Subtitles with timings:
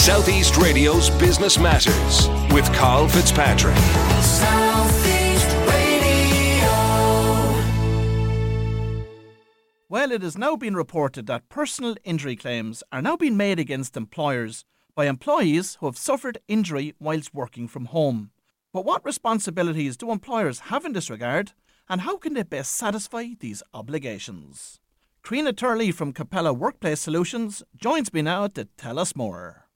[0.00, 3.76] Southeast Radio's Business Matters with Carl Fitzpatrick.
[9.90, 13.94] Well, it has now been reported that personal injury claims are now being made against
[13.94, 18.30] employers by employees who have suffered injury whilst working from home.
[18.72, 21.52] But what responsibilities do employers have in this regard,
[21.90, 24.80] and how can they best satisfy these obligations?
[25.22, 29.66] Crina Turley from Capella Workplace Solutions joins me now to tell us more.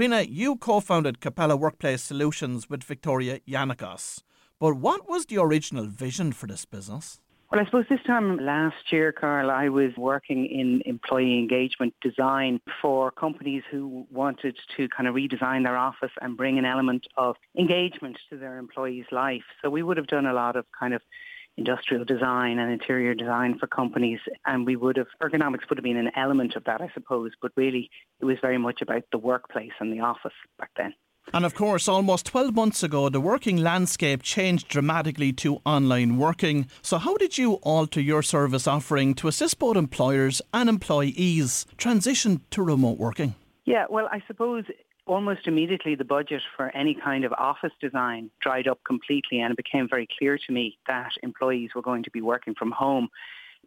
[0.00, 4.22] Crina, you co founded Capella Workplace Solutions with Victoria Yannikos.
[4.58, 7.20] But what was the original vision for this business?
[7.52, 12.62] Well, I suppose this time last year, Carl, I was working in employee engagement design
[12.80, 17.36] for companies who wanted to kind of redesign their office and bring an element of
[17.58, 19.44] engagement to their employees' life.
[19.60, 21.02] So we would have done a lot of kind of
[21.60, 26.04] industrial design and interior design for companies and we would have ergonomics would have been
[26.06, 29.76] an element of that I suppose but really it was very much about the workplace
[29.80, 30.94] and the office back then.
[31.34, 36.66] And of course, almost 12 months ago, the working landscape changed dramatically to online working.
[36.82, 42.40] So, how did you alter your service offering to assist both employers and employees transition
[42.50, 43.34] to remote working?
[43.64, 44.64] Yeah, well, I suppose
[45.10, 49.56] almost immediately the budget for any kind of office design dried up completely, and it
[49.56, 53.08] became very clear to me that employees were going to be working from home.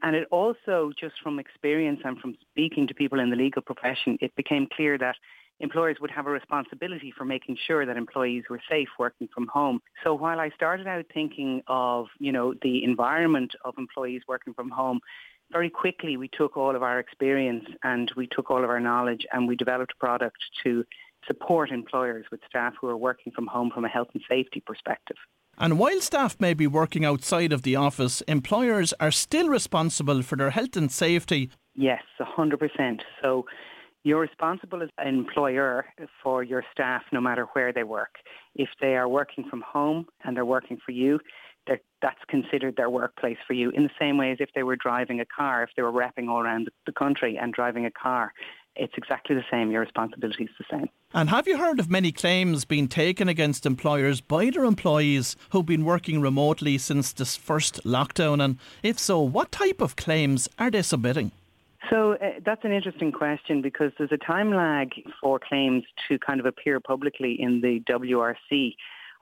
[0.02, 4.17] And it also, just from experience and from speaking to people in the legal profession,
[4.21, 5.16] it became clear that
[5.59, 9.80] employers would have a responsibility for making sure that employees were safe working from home.
[10.03, 14.69] So while I started out thinking of, you know, the environment of employees working from
[14.69, 14.99] home,
[15.52, 19.25] very quickly we took all of our experience and we took all of our knowledge
[19.31, 20.83] and we developed a product to
[21.27, 25.17] support employers with staff who are working from home from a health and safety perspective.
[25.57, 30.35] And while staff may be working outside of the office, employers are still responsible for
[30.35, 31.52] their health and safety.
[31.75, 33.02] Yes, 100%.
[33.21, 33.45] So
[34.03, 35.85] you're responsible as an employer
[36.21, 38.15] for your staff no matter where they work.
[38.55, 41.19] If they are working from home and they're working for you,
[41.67, 45.20] that's considered their workplace for you in the same way as if they were driving
[45.21, 48.33] a car, if they were wrapping all around the country and driving a car.
[48.76, 49.71] It's exactly the same.
[49.71, 50.89] Your responsibility is the same.
[51.14, 55.65] And have you heard of many claims being taken against employers by their employees who've
[55.65, 58.43] been working remotely since this first lockdown?
[58.43, 61.32] And if so, what type of claims are they submitting?
[61.89, 64.89] So uh, that's an interesting question because there's a time lag
[65.21, 68.76] for claims to kind of appear publicly in the WRC.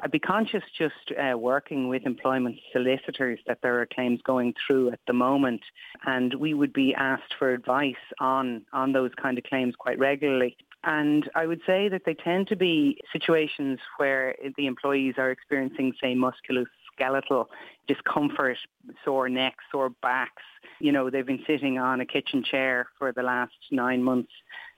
[0.04, 4.92] I'd be conscious just uh, working with employment solicitors that there are claims going through
[4.92, 5.62] at the moment
[6.06, 10.58] and we would be asked for advice on, on those kind of claims quite regularly.
[10.84, 15.94] And I would say that they tend to be situations where the employees are experiencing,
[16.02, 17.46] say, musculoskeletal
[17.88, 18.58] discomfort,
[19.06, 20.42] sore necks, sore backs.
[20.80, 24.32] You know, they've been sitting on a kitchen chair for the last nine months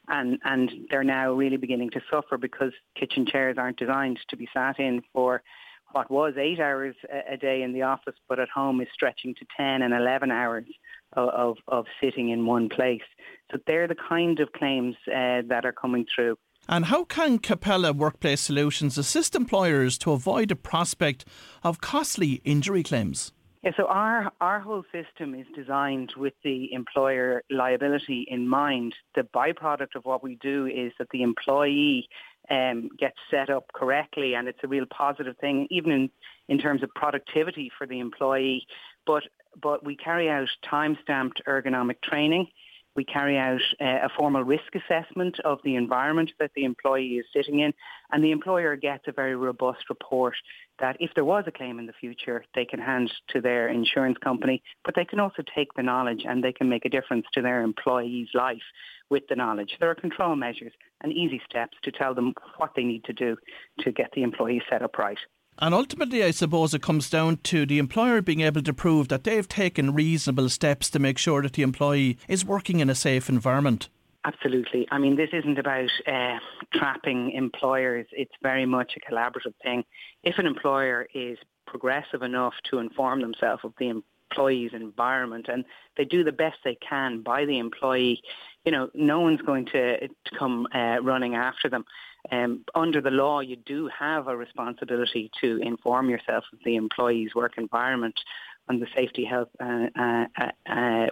[0.08, 4.48] and, and they're now really beginning to suffer because kitchen chairs aren't designed to be
[4.54, 5.44] sat in for
[5.92, 6.96] what was eight hours
[7.30, 10.66] a, day in the office, but at home is stretching to 10 and 11 hours
[11.14, 13.04] of, of, sitting in one place.
[13.52, 16.38] So they're the kind of claims uh, that are coming through.
[16.68, 21.26] And how can Capella Workplace Solutions assist employers to avoid the prospect
[21.62, 23.33] of costly injury claims?
[23.64, 28.94] Yeah, so our, our whole system is designed with the employer liability in mind.
[29.16, 32.10] The byproduct of what we do is that the employee
[32.52, 36.10] um, gets set up correctly and it's a real positive thing, even in,
[36.50, 38.68] in terms of productivity for the employee.
[39.08, 39.24] But,
[39.62, 42.48] but we carry out time-stamped ergonomic training.
[42.96, 47.26] We carry out uh, a formal risk assessment of the environment that the employee is
[47.34, 47.74] sitting in,
[48.12, 50.36] and the employer gets a very robust report
[50.80, 54.18] that if there was a claim in the future, they can hand to their insurance
[54.24, 57.42] company, but they can also take the knowledge and they can make a difference to
[57.42, 58.62] their employee's life
[59.10, 59.78] with the knowledge.
[59.80, 63.38] There are control measures and easy steps to tell them what they need to do
[63.80, 65.20] to get the employee set up right.
[65.60, 69.24] And ultimately, I suppose it comes down to the employer being able to prove that
[69.24, 73.30] they've taken reasonable steps to make sure that the employee is working in a safe
[73.30, 73.90] environment.
[74.26, 74.88] Absolutely.
[74.90, 76.40] I mean, this isn't about uh,
[76.74, 78.08] trapping employers.
[78.12, 79.84] It's very much a collaborative thing.
[80.24, 81.38] If an employer is
[81.68, 84.02] progressive enough to inform themselves of the
[84.34, 85.66] employee's environment and
[85.98, 88.22] they do the best they can by the employee,
[88.66, 91.86] you know, no one's going to, to come uh, running after them.
[92.32, 97.36] Um, under the law, you do have a responsibility to inform yourself of the employee's
[97.36, 98.16] work environment
[98.70, 100.26] on the safety health uh, uh,
[100.70, 101.08] uh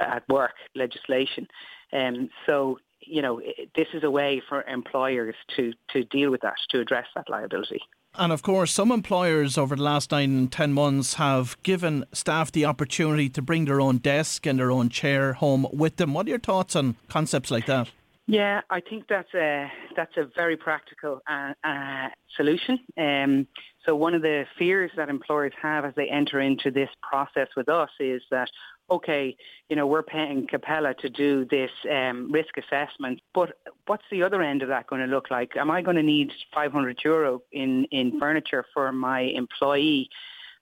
[0.00, 1.46] at work legislation.
[1.92, 3.40] Um, so, you know,
[3.76, 7.80] this is a way for employers to, to deal with that, to address that liability.
[8.18, 12.64] And of course, some employers over the last nine ten months have given staff the
[12.64, 16.14] opportunity to bring their own desk and their own chair home with them.
[16.14, 17.90] What are your thoughts on concepts like that?
[18.28, 22.80] Yeah, I think that's a that's a very practical uh, uh, solution.
[22.98, 23.46] Um,
[23.84, 27.68] so one of the fears that employers have as they enter into this process with
[27.68, 28.50] us is that
[28.90, 29.36] okay,
[29.68, 33.52] you know, we're paying Capella to do this um, risk assessment, but
[33.86, 35.56] what's the other end of that going to look like?
[35.56, 40.08] Am I going to need 500 euro in in furniture for my employee?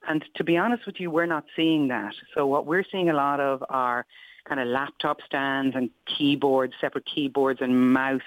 [0.09, 2.15] And to be honest with you, we're not seeing that.
[2.35, 4.07] So what we're seeing a lot of are
[4.49, 8.21] kind of laptop stands and keyboards, separate keyboards and mouse.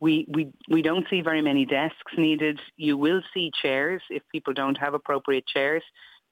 [0.00, 2.58] We, we, we don't see very many desks needed.
[2.76, 5.82] You will see chairs if people don't have appropriate chairs.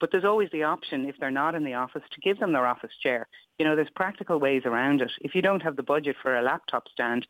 [0.01, 2.67] But there's always the option, if they're not in the office, to give them their
[2.67, 3.27] office chair.
[3.59, 5.11] You know, there's practical ways around it.
[5.21, 7.27] If you don't have the budget for a laptop stand,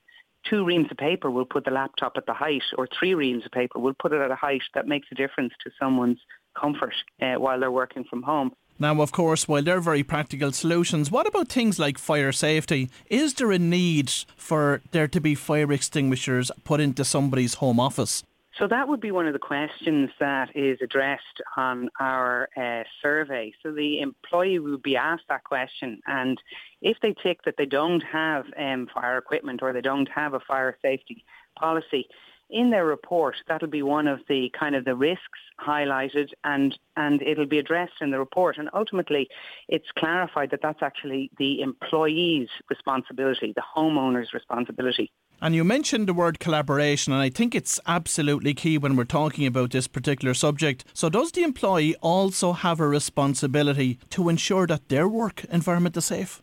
[0.49, 3.52] two reams of paper will put the laptop at the height, or three reams of
[3.52, 6.20] paper will put it at a height that makes a difference to someone's
[6.60, 8.52] comfort uh, while they're working from home.
[8.81, 12.90] Now, of course, while they're very practical solutions, what about things like fire safety?
[13.10, 18.22] Is there a need for there to be fire extinguishers put into somebody's home office?
[18.58, 21.22] So that would be one of the questions that is addressed
[21.56, 23.52] on our uh, survey.
[23.62, 26.38] So the employee would be asked that question, and
[26.82, 30.40] if they tick that they don't have um, fire equipment or they don't have a
[30.40, 31.25] fire safety
[31.56, 32.08] policy,
[32.50, 37.20] in their report, that'll be one of the kind of the risks highlighted and, and
[37.22, 38.58] it'll be addressed in the report.
[38.58, 39.28] And ultimately,
[39.68, 45.10] it's clarified that that's actually the employee's responsibility, the homeowner's responsibility.
[45.40, 49.46] And you mentioned the word collaboration, and I think it's absolutely key when we're talking
[49.46, 50.84] about this particular subject.
[50.94, 56.06] So, does the employee also have a responsibility to ensure that their work environment is
[56.06, 56.42] safe?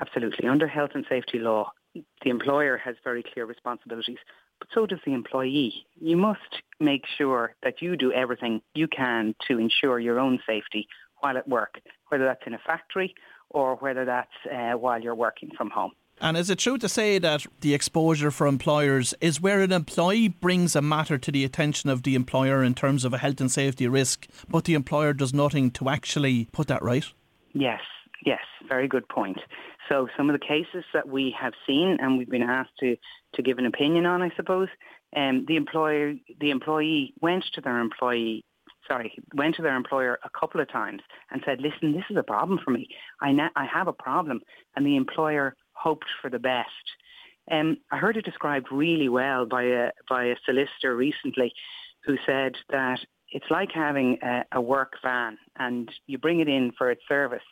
[0.00, 0.48] Absolutely.
[0.48, 4.18] Under health and safety law, the employer has very clear responsibilities
[4.58, 5.86] but so does the employee.
[6.00, 10.88] You must make sure that you do everything you can to ensure your own safety
[11.20, 13.14] while at work, whether that's in a factory
[13.50, 15.92] or whether that's uh, while you're working from home.
[16.20, 20.28] And is it true to say that the exposure for employers is where an employee
[20.28, 23.50] brings a matter to the attention of the employer in terms of a health and
[23.50, 27.04] safety risk, but the employer does nothing to actually put that right?
[27.52, 27.80] Yes,
[28.26, 29.38] yes, very good point.
[29.88, 32.96] So some of the cases that we have seen and we've been asked to,
[33.34, 34.68] to give an opinion on, I suppose,
[35.16, 38.44] um, the employer, the employee went to their employee,
[38.86, 41.00] sorry, went to their employer a couple of times
[41.30, 42.88] and said, listen, this is a problem for me.
[43.22, 44.40] I, na- I have a problem.
[44.74, 46.68] And the employer hoped for the best.
[47.50, 51.52] Um, I heard it described really well by a, by a solicitor recently
[52.04, 52.98] who said that
[53.30, 57.42] it's like having a, a work van and you bring it in for its service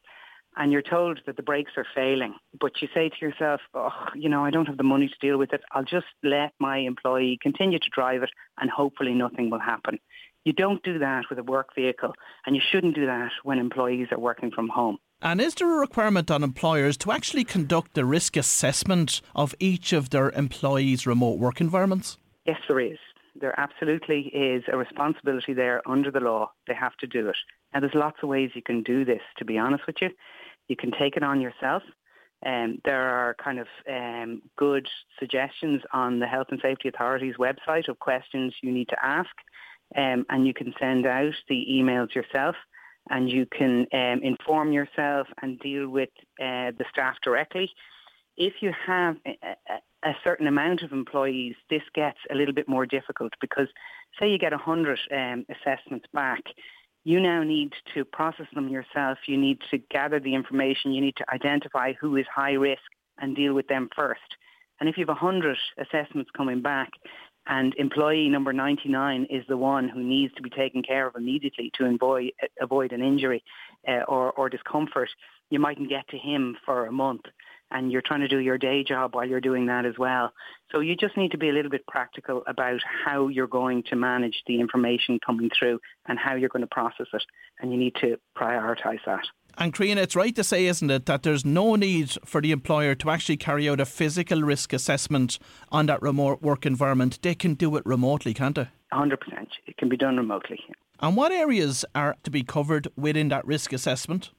[0.56, 4.28] and you're told that the brakes are failing, but you say to yourself, oh, you
[4.28, 5.62] know, I don't have the money to deal with it.
[5.72, 8.30] I'll just let my employee continue to drive it
[8.60, 9.98] and hopefully nothing will happen.
[10.44, 12.12] You don't do that with a work vehicle
[12.46, 14.98] and you shouldn't do that when employees are working from home.
[15.22, 19.92] And is there a requirement on employers to actually conduct a risk assessment of each
[19.94, 22.18] of their employees' remote work environments?
[22.44, 22.98] Yes, there is.
[23.40, 26.52] There absolutely is a responsibility there under the law.
[26.68, 27.36] They have to do it.
[27.72, 30.10] And there's lots of ways you can do this, to be honest with you.
[30.68, 31.82] You can take it on yourself.
[32.44, 34.86] Um, there are kind of um, good
[35.18, 39.30] suggestions on the Health and Safety Authority's website of questions you need to ask,
[39.96, 42.56] um, and you can send out the emails yourself,
[43.08, 47.70] and you can um, inform yourself and deal with uh, the staff directly.
[48.36, 49.56] If you have a,
[50.04, 53.68] a, certain amount of employees, this gets a little bit more difficult because,
[54.18, 56.42] say, you get 100 um, assessments back
[57.04, 59.18] you now need to process them yourself.
[59.26, 60.92] You need to gather the information.
[60.92, 62.82] You need to identify who is high risk
[63.18, 64.20] and deal with them first.
[64.80, 66.90] And if you have 100 assessments coming back
[67.46, 71.70] and employee number 99 is the one who needs to be taken care of immediately
[71.74, 73.44] to avoid, avoid an injury
[73.86, 75.10] uh, or, or discomfort,
[75.50, 77.26] you mightn't get to him for a month
[77.74, 80.32] and you're trying to do your day job while you're doing that as well.
[80.72, 83.96] So you just need to be a little bit practical about how you're going to
[83.96, 87.22] manage the information coming through and how you're going to process it.
[87.60, 89.24] And you need to prioritise that.
[89.58, 92.94] And Karina, it's right to say, isn't it, that there's no need for the employer
[92.96, 95.38] to actually carry out a physical risk assessment
[95.70, 97.18] on that remote work environment.
[97.22, 98.68] They can do it remotely, can't they?
[98.92, 99.16] 100%.
[99.66, 100.60] It can be done remotely.
[101.00, 104.30] And what areas are to be covered within that risk assessment?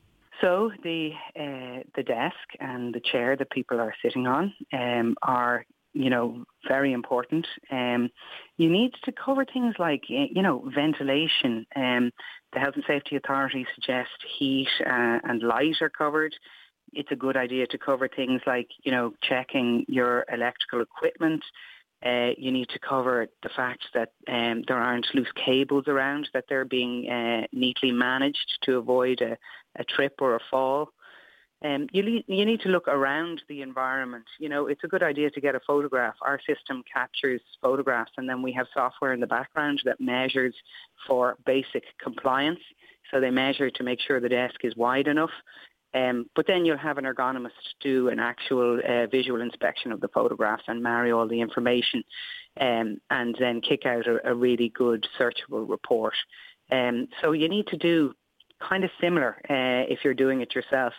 [0.46, 5.66] So the uh, the desk and the chair that people are sitting on um, are
[5.94, 7.48] you know very important.
[7.72, 8.12] Um,
[8.58, 11.66] you need to cover things like you know ventilation.
[11.75, 12.12] Um,
[12.54, 16.36] the health and safety authority suggests heat uh, and light are covered.
[16.94, 21.44] It's a good idea to cover things like you know checking your electrical equipment.
[22.06, 26.46] Uh, you need to cover the fact that um, there aren't loose cables around, that
[26.48, 29.36] they're being uh, neatly managed to avoid a,
[29.78, 30.90] a, trip or a fall.
[31.64, 34.26] um, you, le- you need to look around the environment.
[34.40, 36.14] You know, it's a good idea to get a photograph.
[36.22, 40.54] Our system captures photographs, and then we have software in the background that measures
[41.08, 42.60] for basic compliance.
[43.10, 45.32] So they measure to make sure the desk is wide enough.
[45.96, 50.10] Um, but then you'll have an ergonomist do an actual uh, visual inspection of the
[50.10, 52.04] photographs and marry all the information
[52.60, 56.14] um, and then kick out a, a really good searchable report.
[56.70, 58.14] Um, so you need to do
[58.60, 60.94] kind of similar uh, if you're doing it yourself.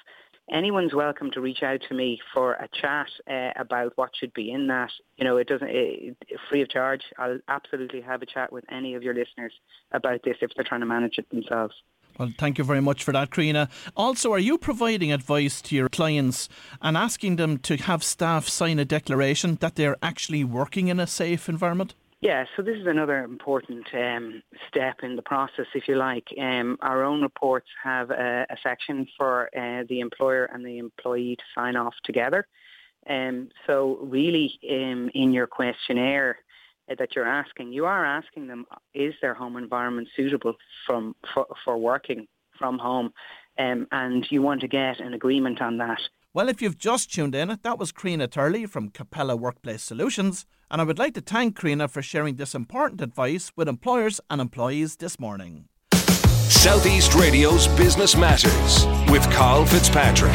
[0.51, 4.53] Anyone's welcome to reach out to me for a chat uh, about what should be
[4.53, 4.91] in that.
[5.17, 6.17] You know, it doesn't it,
[6.49, 7.03] free of charge.
[7.19, 9.53] I'll absolutely have a chat with any of your listeners
[9.91, 11.75] about this if they're trying to manage it themselves.
[12.19, 13.69] Well, thank you very much for that, Karina.
[13.97, 16.49] Also, are you providing advice to your clients
[16.81, 21.07] and asking them to have staff sign a declaration that they're actually working in a
[21.07, 21.95] safe environment?
[22.21, 26.29] Yeah, so this is another important um, step in the process, if you like.
[26.41, 31.37] Um, our own reports have a, a section for uh, the employer and the employee
[31.37, 32.47] to sign off together.
[33.09, 36.39] Um, so really, um, in your questionnaire
[36.89, 38.65] that you're asking, you are asking them,
[38.95, 40.55] is their home environment suitable
[40.87, 42.27] from for, for working
[42.59, 43.13] from home?
[43.59, 46.01] Um, and you want to get an agreement on that.
[46.35, 50.83] Well, if you've just tuned in, that was Karina Turley from Capella Workplace Solutions, and
[50.83, 54.97] I would like to thank Karina for sharing this important advice with employers and employees
[54.97, 55.69] this morning.
[56.49, 60.33] Southeast Radio's Business Matters with Carl Fitzpatrick.